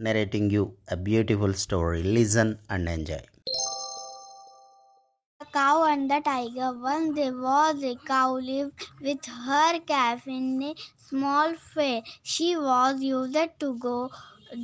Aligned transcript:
narrating 0.06 0.48
you 0.56 0.64
a 0.96 0.98
beautiful 1.08 1.52
story. 1.64 2.02
Listen 2.18 2.58
and 2.70 2.88
enjoy 2.88 3.22
cow 5.58 5.84
and 5.84 6.10
the 6.10 6.20
tiger. 6.30 6.70
Once 6.88 7.14
there 7.16 7.36
was 7.36 7.82
a 7.82 7.94
cow 8.12 8.34
lived 8.50 8.86
with 9.00 9.24
her 9.26 9.80
calf 9.80 10.26
in 10.26 10.62
a 10.62 10.74
small 10.96 11.54
fair. 11.56 12.02
She 12.22 12.56
was 12.56 13.02
used 13.02 13.38
to 13.60 13.74
go 13.78 14.10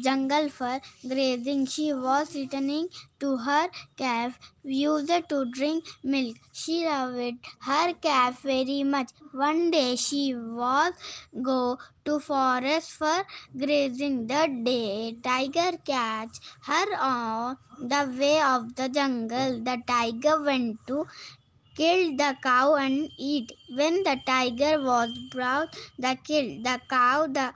jungle 0.03 0.49
for 0.49 0.81
grazing. 1.09 1.67
She 1.67 1.93
was 1.93 2.35
returning 2.35 2.89
to 3.21 3.37
her 3.37 3.69
calf, 3.97 4.39
used 4.63 5.29
to 5.29 5.45
drink 5.51 5.85
milk. 6.03 6.37
She 6.53 6.87
loved 6.87 7.47
her 7.63 7.95
calf 7.95 8.43
very 8.43 8.83
much. 8.85 9.11
One 9.33 9.71
day 9.71 9.97
she 9.97 10.35
was 10.35 10.93
go 11.43 11.79
to 12.05 12.19
forest 12.21 12.93
for 12.93 13.25
grazing. 13.57 14.27
The 14.27 14.43
day 14.65 15.17
tiger 15.23 15.77
catch 15.85 16.39
her 16.63 16.87
on 16.99 17.57
the 17.81 18.03
way 18.19 18.41
of 18.41 18.75
the 18.75 18.89
jungle. 18.89 19.61
The 19.63 19.83
tiger 19.87 20.43
went 20.43 20.87
to 20.89 21.07
kill 21.77 22.17
the 22.17 22.37
cow 22.43 22.75
and 22.77 23.11
eat. 23.19 23.53
When 23.69 24.03
the 24.03 24.17
tiger 24.27 24.83
was 24.83 25.11
brought 25.31 25.77
the 25.99 26.17
kill 26.25 26.63
the 26.63 26.81
cow, 26.89 27.27
the 27.27 27.53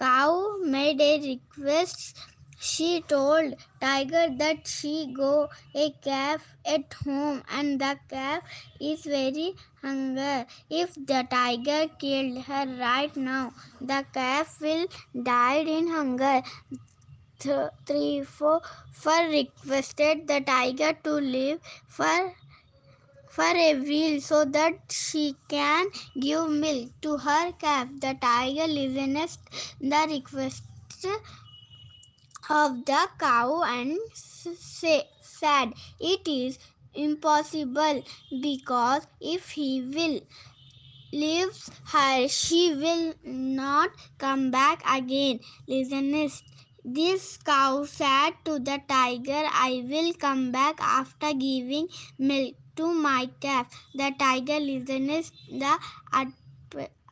cow 0.00 0.56
made 0.62 1.00
a 1.00 1.14
request. 1.30 2.18
She 2.62 3.02
told 3.02 3.54
tiger 3.80 4.24
that 4.38 4.66
she 4.68 5.10
go 5.14 5.48
a 5.74 5.92
calf 6.02 6.54
at 6.66 6.92
home 7.04 7.42
and 7.48 7.80
the 7.80 7.98
calf 8.08 8.42
is 8.80 9.04
very 9.04 9.54
hungry. 9.82 10.44
If 10.68 10.94
the 10.94 11.26
tiger 11.30 11.88
killed 11.98 12.44
her 12.44 12.66
right 12.78 13.16
now, 13.16 13.52
the 13.80 14.04
calf 14.12 14.58
will 14.60 14.86
die 15.30 15.60
in 15.78 15.88
hunger. 15.88 16.42
Th- 17.40 17.70
three, 17.86 18.22
four, 18.22 18.60
for 18.92 19.18
requested 19.28 20.28
the 20.28 20.40
tiger 20.42 20.92
to 21.04 21.10
live 21.14 21.60
for 21.88 22.34
for 23.30 23.44
a 23.68 23.74
wheel 23.80 24.20
so 24.20 24.44
that 24.44 24.74
she 24.90 25.36
can 25.48 25.86
give 26.18 26.48
milk 26.50 26.90
to 27.02 27.16
her 27.18 27.52
calf. 27.52 27.88
The 28.00 28.16
tiger 28.20 28.66
listens 28.66 29.38
the 29.80 30.06
request 30.08 30.64
of 32.50 32.84
the 32.84 33.08
cow 33.18 33.62
and 33.62 33.98
said, 34.14 35.72
It 35.98 36.28
is 36.28 36.58
impossible 36.94 38.02
because 38.40 39.06
if 39.20 39.50
he 39.52 39.80
will 39.82 40.20
leaves 41.12 41.70
her, 41.92 42.28
she 42.28 42.74
will 42.74 43.14
not 43.24 43.90
come 44.18 44.50
back 44.50 44.82
again. 44.88 45.40
Listeners, 45.68 46.42
this 46.84 47.38
cow 47.38 47.84
said 47.84 48.32
to 48.44 48.58
the 48.58 48.80
tiger, 48.88 49.44
I 49.52 49.84
will 49.88 50.12
come 50.14 50.52
back 50.52 50.80
after 50.80 51.32
giving 51.32 51.88
milk 52.18 52.54
to 52.76 52.92
my 52.92 53.30
calf. 53.40 53.66
The 53.94 54.12
tiger 54.18 54.60
listens 54.60 55.32
the 55.48 55.78
ad- 56.12 56.34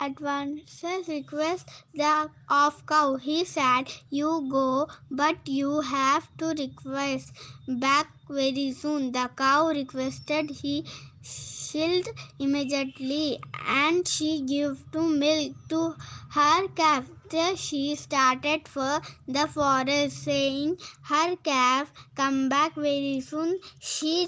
advances 0.01 1.09
request 1.09 1.69
the 1.93 2.31
of 2.49 2.87
cow. 2.87 3.17
He 3.17 3.45
said, 3.45 3.85
You 4.11 4.47
go, 4.51 4.89
but 5.11 5.47
you 5.49 5.81
have 5.81 6.29
to 6.39 6.47
request 6.49 7.33
back 7.67 8.09
very 8.29 8.73
soon. 8.73 9.13
The 9.13 9.31
cow 9.37 9.69
requested 9.69 10.51
he 10.51 10.87
shield 11.23 12.07
immediately 12.39 13.41
and 13.67 14.07
she 14.07 14.43
gave 14.43 14.85
to 14.93 15.03
milk 15.09 15.57
to 15.69 15.95
her 16.31 16.69
calf. 16.69 17.11
She 17.57 17.95
started 17.97 18.67
for 18.69 19.01
the 19.27 19.47
forest 19.49 20.23
saying 20.23 20.77
her 21.03 21.37
calf 21.37 21.93
come 22.15 22.49
back 22.49 22.75
very 22.75 23.21
soon. 23.21 23.59
She 23.81 24.27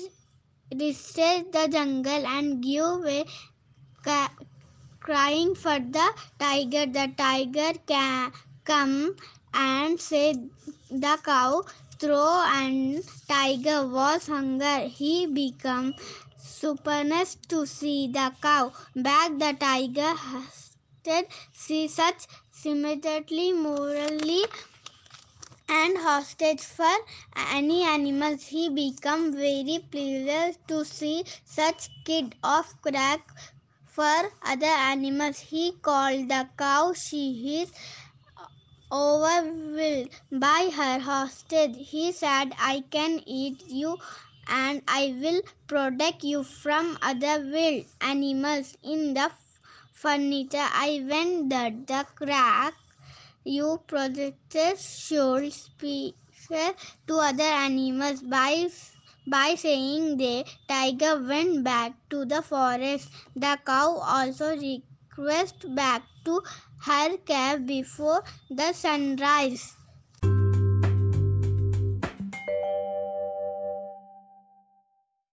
reached 0.78 1.16
the 1.16 1.68
jungle 1.70 2.26
and 2.26 2.64
a 2.64 3.24
ca- 4.04 4.30
crying 5.00 5.54
for 5.54 5.78
the 5.78 6.12
tiger. 6.38 6.86
The 6.86 7.12
tiger 7.16 7.72
can 7.86 8.32
come 8.64 9.16
and 9.52 10.00
said 10.00 10.50
the 10.90 11.18
cow 11.24 11.64
throw 11.98 12.42
and 12.46 13.02
tiger 13.28 13.86
was 13.86 14.26
hunger. 14.26 14.86
He 14.88 15.26
become 15.26 15.94
superness 16.38 17.36
to 17.48 17.66
see 17.66 18.08
the 18.08 18.32
cow. 18.40 18.72
Back 18.94 19.38
the 19.38 19.56
tiger 19.58 20.14
hasted 20.14 21.26
see 21.52 21.88
such 21.88 22.26
symmetrically 22.52 23.52
morally 23.52 24.44
and 25.70 25.96
hostage 25.98 26.60
for 26.60 26.96
any 27.52 27.82
animals. 27.84 28.46
He 28.46 28.68
become 28.68 29.32
very 29.32 29.78
pleased 29.90 30.58
to 30.68 30.84
see 30.84 31.24
such 31.44 31.88
kid 32.04 32.34
of 32.42 32.74
crack 32.82 33.20
for 33.86 34.32
other 34.42 34.66
animals. 34.66 35.38
He 35.40 35.72
called 35.82 36.28
the 36.28 36.48
cow. 36.58 36.92
She 36.92 37.62
is 37.62 37.72
overwhelmed 38.92 40.10
by 40.32 40.70
her 40.74 40.98
hostage. 40.98 41.76
He 41.78 42.10
said, 42.12 42.52
I 42.58 42.82
can 42.90 43.22
eat 43.26 43.62
you 43.68 43.98
and 44.48 44.82
I 44.88 45.14
will 45.22 45.42
protect 45.68 46.24
you 46.24 46.42
from 46.42 46.98
other 47.00 47.36
wild 47.52 47.84
animals 48.00 48.76
in 48.82 49.14
the 49.14 49.30
furniture. 49.92 50.68
I 50.88 51.04
went 51.08 51.50
that 51.50 51.86
the 51.86 52.04
crack 52.16 52.74
you 53.44 53.80
protected 53.86 54.78
should 54.78 55.52
speak 55.52 56.14
to 57.06 57.14
other 57.14 57.42
animals 57.44 58.22
by 58.22 58.68
by 59.26 59.54
saying 59.54 60.16
the 60.16 60.44
tiger 60.68 61.22
went 61.22 61.62
back 61.62 61.92
to 62.10 62.24
the 62.24 62.42
forest. 62.42 63.08
The 63.36 63.58
cow 63.64 63.98
also 64.16 64.56
requested 64.56 65.74
back 65.76 66.02
to 66.24 66.42
her 66.86 67.16
calf 67.18 67.64
before 67.66 68.24
the 68.50 68.72
sunrise. 68.72 69.76